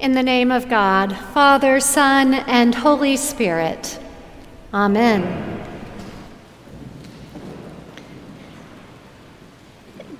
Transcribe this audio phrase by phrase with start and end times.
[0.00, 3.98] In the name of God, Father, Son, and Holy Spirit.
[4.72, 5.64] Amen.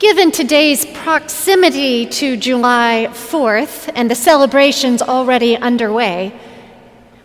[0.00, 6.32] Given today's proximity to July 4th and the celebrations already underway,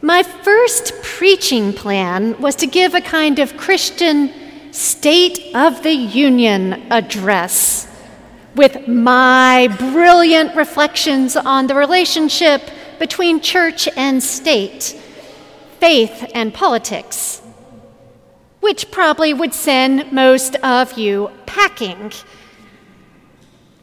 [0.03, 4.31] my first preaching plan was to give a kind of Christian
[4.71, 7.87] State of the Union address
[8.55, 12.61] with my brilliant reflections on the relationship
[12.99, 14.99] between church and state,
[15.79, 17.41] faith and politics,
[18.59, 22.11] which probably would send most of you packing.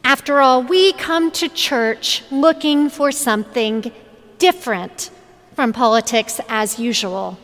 [0.04, 3.92] After all, we come to church looking for something
[4.38, 5.10] different
[5.54, 7.38] from politics as usual.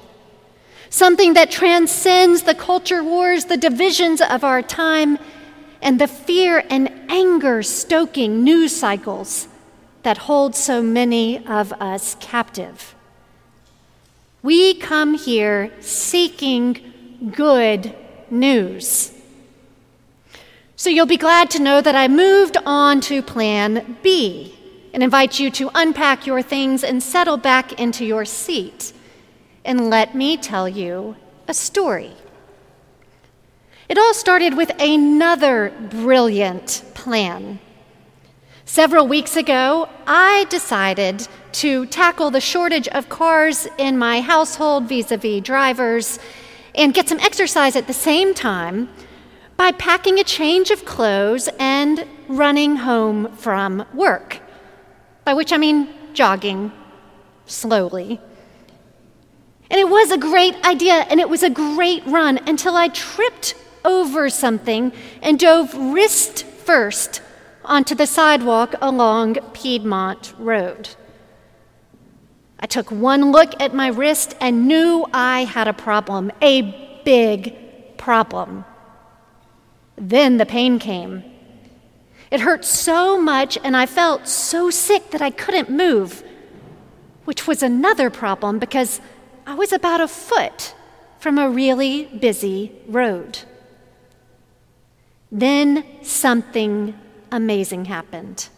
[0.88, 5.18] Something that transcends the culture wars, the divisions of our time,
[5.86, 9.46] and the fear and anger stoking news cycles
[10.02, 12.96] that hold so many of us captive.
[14.42, 17.94] We come here seeking good
[18.28, 19.12] news.
[20.74, 24.58] So you'll be glad to know that I moved on to plan B
[24.92, 28.92] and invite you to unpack your things and settle back into your seat.
[29.64, 31.14] And let me tell you
[31.46, 32.10] a story.
[33.88, 37.60] It all started with another brilliant plan.
[38.64, 45.12] Several weeks ago, I decided to tackle the shortage of cars in my household vis
[45.12, 46.18] a vis drivers
[46.74, 48.88] and get some exercise at the same time
[49.56, 54.40] by packing a change of clothes and running home from work.
[55.24, 56.72] By which I mean jogging
[57.46, 58.20] slowly.
[59.70, 63.54] And it was a great idea and it was a great run until I tripped
[63.86, 64.92] over something
[65.22, 67.22] and dove wrist first
[67.64, 70.90] onto the sidewalk along Piedmont Road.
[72.58, 77.54] I took one look at my wrist and knew I had a problem, a big
[77.96, 78.64] problem.
[79.96, 81.22] Then the pain came.
[82.30, 86.24] It hurt so much, and I felt so sick that I couldn't move,
[87.24, 89.00] which was another problem because
[89.46, 90.74] I was about a foot
[91.18, 93.38] from a really busy road.
[95.36, 96.98] Then something
[97.30, 98.48] amazing happened.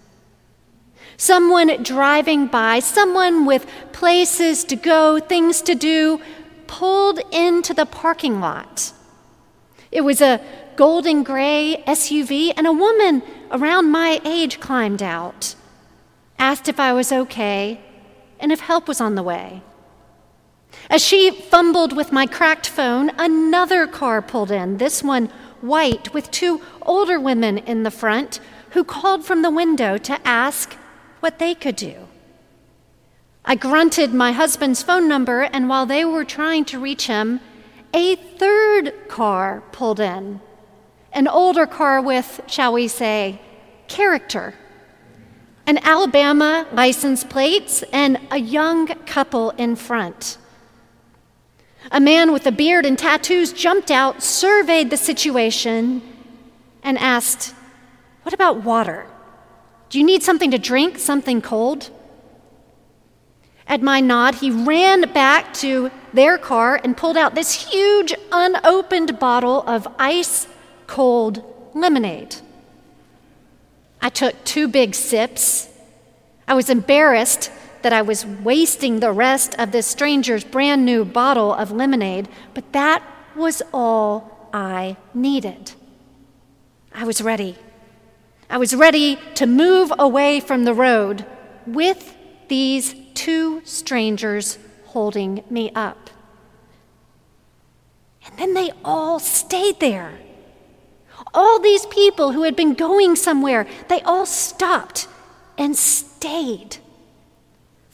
[1.17, 6.21] Someone driving by, someone with places to go, things to do,
[6.69, 8.93] pulled into the parking lot.
[9.91, 10.41] It was a
[10.77, 15.57] golden gray SUV, and a woman around my age climbed out,
[16.39, 17.81] asked if I was okay,
[18.39, 19.63] and if help was on the way.
[20.89, 25.29] As she fumbled with my cracked phone, another car pulled in, this one
[25.63, 30.75] white, with two older women in the front who called from the window to ask
[31.21, 32.09] what they could do.
[33.45, 37.41] I grunted my husband's phone number, and while they were trying to reach him,
[37.95, 40.41] a third car pulled in.
[41.13, 43.41] An older car with, shall we say,
[43.89, 44.55] character.
[45.67, 50.37] An Alabama license plates and a young couple in front.
[51.91, 56.03] A man with a beard and tattoos jumped out, surveyed the situation,
[56.83, 57.55] and asked,
[58.23, 59.07] What about water?
[59.89, 61.91] Do you need something to drink, something cold?
[63.67, 69.19] At my nod, he ran back to their car and pulled out this huge unopened
[69.19, 70.47] bottle of ice
[70.87, 71.43] cold
[71.75, 72.37] lemonade.
[74.01, 75.69] I took two big sips.
[76.47, 77.51] I was embarrassed
[77.83, 82.73] that I was wasting the rest of this stranger's brand new bottle of lemonade, but
[82.73, 83.03] that
[83.37, 85.73] was all I needed.
[86.93, 87.57] I was ready.
[88.51, 91.25] I was ready to move away from the road
[91.67, 92.17] with
[92.49, 96.11] these two strangers holding me up.
[98.27, 100.19] And then they all stayed there.
[101.35, 105.09] All these people who had been going somewhere, they all stopped
[105.57, 106.79] and stayed.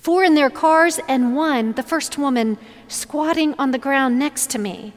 [0.05, 2.59] Four in their cars, and one, the first woman,
[2.89, 4.93] squatting on the ground next to me.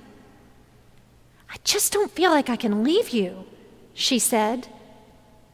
[1.50, 3.45] I just don't feel like I can leave you,
[3.94, 4.68] she said,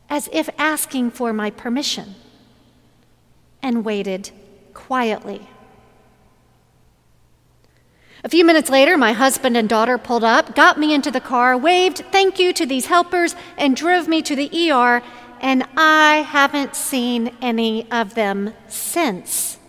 [0.09, 2.15] as if asking for my permission,
[3.61, 4.31] and waited
[4.73, 5.47] quietly.
[8.23, 11.55] A few minutes later, my husband and daughter pulled up, got me into the car,
[11.55, 15.03] waved thank you to these helpers, and drove me to the ER
[15.43, 19.59] and I haven't seen any of them since.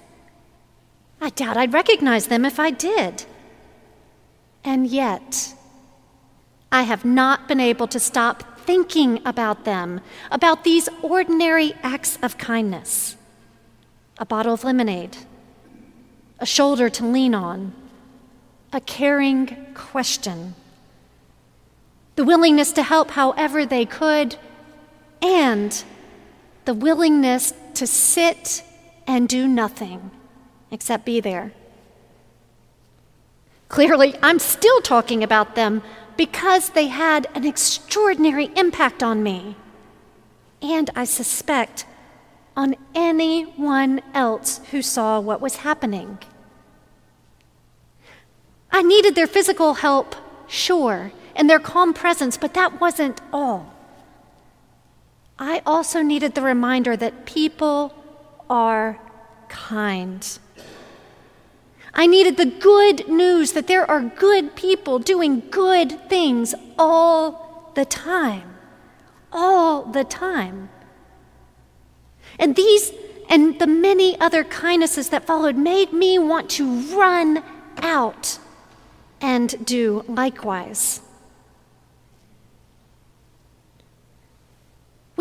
[1.21, 3.25] I doubt I'd recognize them if I did.
[4.63, 5.53] And yet,
[6.71, 10.01] I have not been able to stop thinking about them,
[10.31, 13.17] about these ordinary acts of kindness.
[14.17, 15.17] a bottle of lemonade,
[16.39, 17.73] a shoulder to lean on,
[18.73, 20.55] a caring question,
[22.15, 24.37] the willingness to help however they could,
[25.23, 25.85] and
[26.65, 28.63] the willingness to sit
[29.07, 30.11] and do nothing
[30.71, 31.53] except be there.
[33.69, 35.83] Clearly, I'm still talking about them
[36.17, 39.57] because they had an extraordinary impact on me.
[40.63, 41.85] And I suspect
[42.57, 46.19] on anyone else who saw what was happening.
[48.71, 50.15] I needed their physical help,
[50.47, 53.75] sure, and their calm presence, but that wasn't all.
[55.39, 57.95] I also needed the reminder that people
[58.49, 59.01] are
[59.49, 60.39] kind.
[61.93, 67.85] I needed the good news that there are good people doing good things all the
[67.85, 68.57] time.
[69.33, 70.71] All the time.
[72.39, 72.93] And these
[73.29, 77.43] and the many other kindnesses that followed made me want to run
[77.79, 78.39] out
[79.21, 81.01] and do likewise.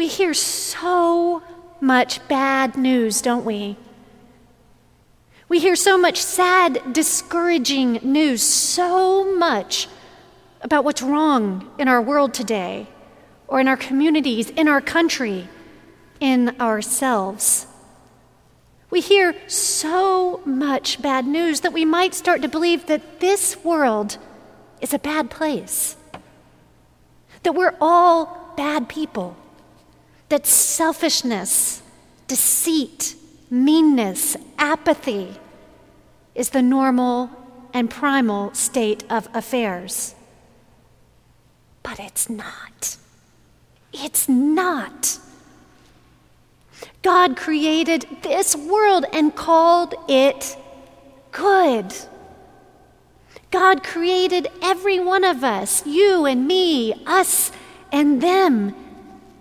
[0.04, 1.42] We hear so
[1.80, 3.78] much bad news, don't we?
[5.48, 9.88] We hear so much sad, discouraging news, so much
[10.60, 12.88] about what's wrong in our world today,
[13.48, 15.48] or in our communities, in our country,
[16.20, 17.66] in ourselves.
[18.90, 24.18] We hear so much bad news that we might start to believe that this world
[24.82, 25.96] is a bad place,
[27.44, 29.38] that we're all bad people,
[30.34, 31.84] that selfishness,
[32.28, 33.14] deceit,
[33.52, 35.30] meanness, apathy
[36.34, 37.30] is the normal
[37.72, 40.16] and primal state of affairs.
[41.84, 42.98] But it's not.
[43.94, 45.20] It's not.
[47.04, 50.58] God created this world and called it
[51.32, 51.94] good.
[53.52, 57.52] God created every one of us, you and me, us
[57.92, 58.76] and them,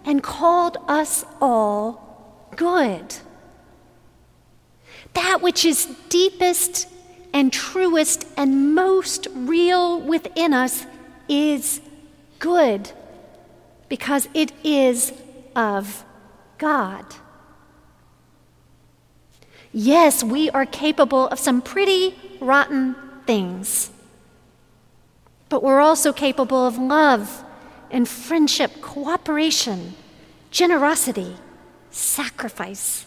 [0.05, 3.17] and called us all good.
[5.15, 6.89] That which is deepest
[7.33, 10.87] and truest and most real within us
[11.29, 11.81] is
[12.39, 12.91] good
[13.89, 15.13] because it is
[15.55, 16.05] of
[16.59, 17.05] God.
[19.73, 22.95] Yes, we are capable of some pretty rotten
[23.27, 23.91] things,
[25.49, 27.45] but we're also capable of love
[27.93, 29.95] and friendship, cooperation,
[30.51, 31.37] generosity,
[31.91, 33.07] sacrifice.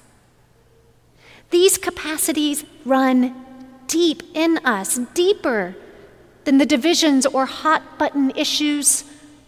[1.50, 3.36] These capacities run
[3.88, 5.76] deep in us, deeper
[6.46, 9.04] than the divisions or hot button issues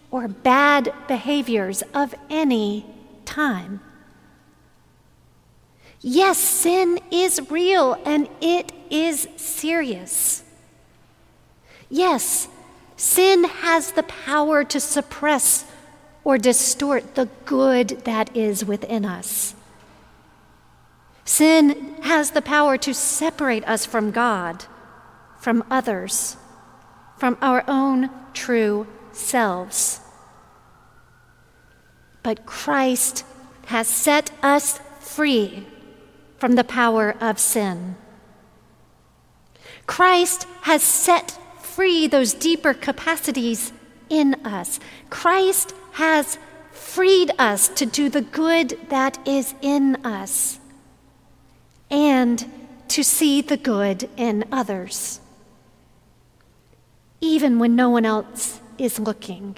[0.09, 2.85] or bad behaviors of any
[3.25, 3.81] time.
[6.01, 10.43] Yes, sin is real and it is serious.
[11.89, 12.47] Yes,
[12.97, 15.65] sin has the power to suppress
[16.23, 19.55] or distort the good that is within us.
[21.23, 24.65] Sin has the power to separate us from God,
[25.39, 26.35] from others,
[27.17, 30.01] from our own true selves.
[32.23, 33.23] But Christ
[33.67, 35.67] has set us free
[36.37, 37.95] from the power of sin.
[39.85, 41.39] Christ has set
[41.77, 43.71] free those deeper capacities
[44.09, 44.79] in us.
[45.11, 46.39] Christ has
[46.71, 50.59] freed us to do the good that is in us
[51.91, 52.43] and
[52.87, 55.19] to see the good in others,
[57.21, 59.55] even when no one else is looking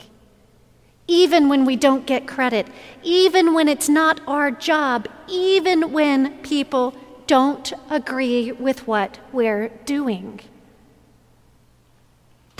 [1.08, 2.68] even when we don't get credit,
[3.02, 6.94] even when it's not our job, even when people
[7.26, 10.40] don't agree with what we're doing.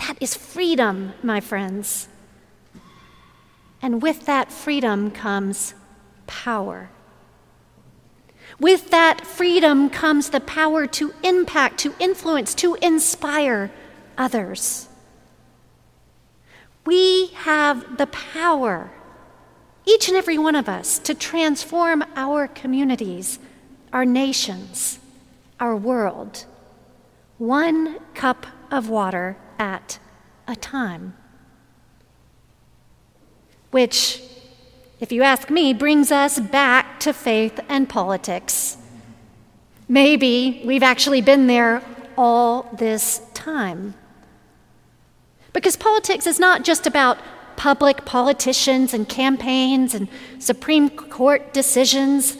[0.00, 2.08] That is freedom, my friends.
[3.82, 5.74] And with that freedom comes
[6.26, 6.88] power.
[8.58, 13.70] With that freedom comes the power to impact, to influence, to inspire
[14.16, 14.88] others.
[16.86, 18.92] We have the power,
[19.84, 23.38] each and every one of us, to transform our communities,
[23.92, 24.98] our nations,
[25.58, 26.46] our world,
[27.36, 30.00] one cup of water at
[30.48, 31.14] a time.
[33.70, 34.20] Which,
[34.98, 38.76] if you ask me, brings us back to faith and politics.
[39.88, 41.82] Maybe we've actually been there
[42.16, 43.94] all this time.
[45.52, 47.18] Because politics is not just about
[47.56, 52.38] public politicians and campaigns and Supreme Court decisions.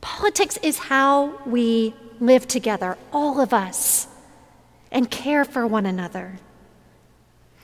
[0.00, 4.07] Politics is how we live together, all of us,
[4.90, 6.38] and care for one another.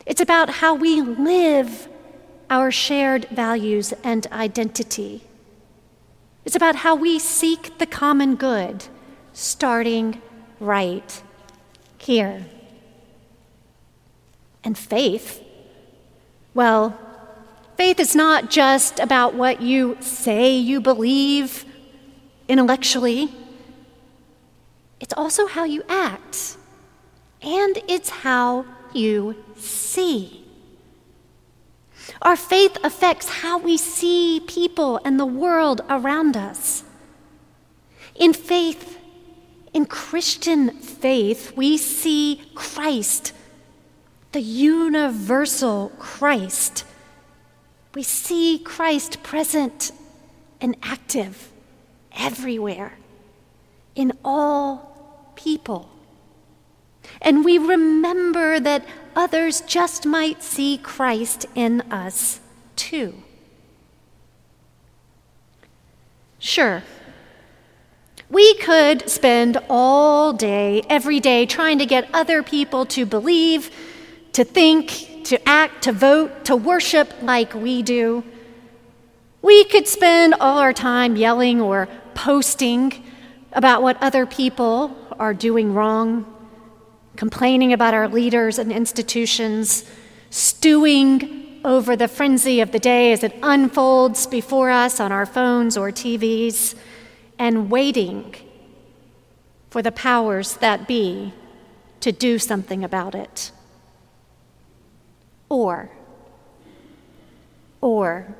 [0.06, 1.88] It's about how we live
[2.50, 5.22] our shared values and identity.
[6.44, 8.84] It's about how we seek the common good,
[9.32, 10.20] starting
[10.60, 11.22] right
[11.98, 12.44] here.
[14.62, 15.42] And faith,
[16.52, 16.98] well,
[17.76, 21.64] faith is not just about what you say you believe
[22.48, 23.32] intellectually,
[25.00, 26.56] it's also how you act,
[27.44, 30.44] and it's how you see.
[32.22, 36.84] Our faith affects how we see people and the world around us.
[38.14, 38.98] In faith,
[39.72, 43.32] in Christian faith, we see Christ,
[44.32, 46.84] the universal Christ.
[47.94, 49.92] We see Christ present
[50.60, 51.50] and active
[52.12, 52.96] everywhere,
[53.94, 55.93] in all people.
[57.20, 58.84] And we remember that
[59.16, 62.40] others just might see Christ in us
[62.76, 63.14] too.
[66.38, 66.82] Sure,
[68.28, 73.70] we could spend all day, every day, trying to get other people to believe,
[74.32, 78.24] to think, to act, to vote, to worship like we do.
[79.40, 83.04] We could spend all our time yelling or posting
[83.52, 86.33] about what other people are doing wrong
[87.16, 89.84] complaining about our leaders and institutions,
[90.30, 95.76] stewing over the frenzy of the day as it unfolds before us on our phones
[95.76, 96.74] or TVs,
[97.38, 98.34] and waiting
[99.70, 101.32] for the powers that be
[102.00, 103.50] to do something about it.
[105.48, 105.90] Or,
[107.80, 108.34] or,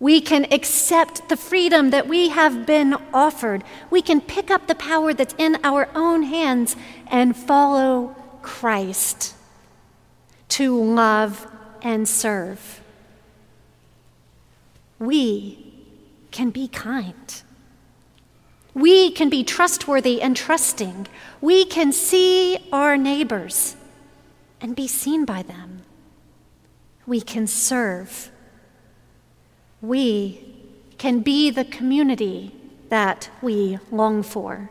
[0.00, 3.62] we can accept the freedom that we have been offered.
[3.90, 6.76] We can pick up the power that's in our own hands
[7.08, 9.34] and follow Christ
[10.50, 11.46] to love
[11.82, 12.80] and serve.
[14.98, 15.72] We
[16.30, 17.42] can be kind.
[18.74, 21.06] We can be trustworthy and trusting.
[21.40, 23.76] We can see our neighbors
[24.60, 25.82] and be seen by them.
[27.06, 28.30] We can serve
[29.84, 30.40] we
[30.96, 32.54] can be the community
[32.88, 34.70] that we long for.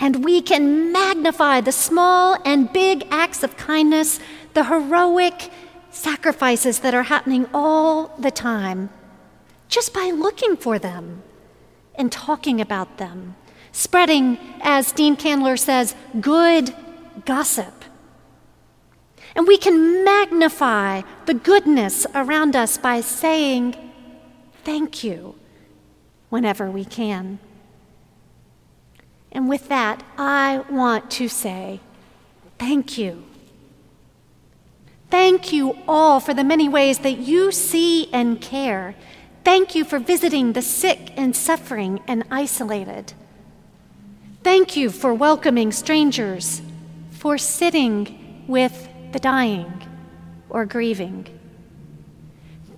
[0.00, 4.18] And we can magnify the small and big acts of kindness,
[4.54, 5.50] the heroic
[5.90, 8.88] sacrifices that are happening all the time,
[9.68, 11.22] just by looking for them
[11.94, 13.36] and talking about them,
[13.72, 16.74] spreading, as Dean Candler says, good
[17.26, 17.84] gossip.
[19.36, 23.76] And we can magnify the goodness around us by saying
[24.64, 25.34] thank you
[26.30, 27.38] whenever we can.
[29.32, 31.80] And with that, I want to say
[32.58, 33.24] thank you.
[35.10, 38.94] Thank you all for the many ways that you see and care.
[39.44, 43.12] Thank you for visiting the sick and suffering and isolated.
[44.42, 46.62] Thank you for welcoming strangers,
[47.10, 49.86] for sitting with the dying,
[50.48, 51.39] or grieving.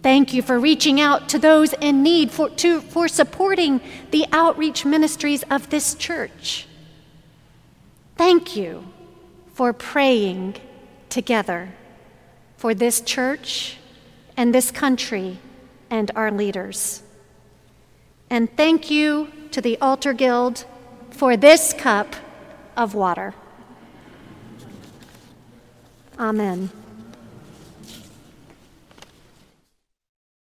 [0.03, 3.81] Thank you for reaching out to those in need, for, to, for supporting
[4.11, 6.67] the outreach ministries of this church.
[8.17, 8.85] Thank you
[9.55, 10.57] for praying
[11.09, 11.71] together
[12.57, 13.77] for this church
[14.37, 15.39] and this country
[15.89, 17.03] and our leaders.
[18.29, 20.65] And thank you to the Altar Guild
[21.11, 22.17] for this cup
[22.77, 23.35] of water.
[26.19, 26.71] Amen.